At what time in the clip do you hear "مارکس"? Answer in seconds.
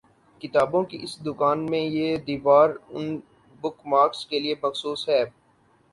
3.85-4.25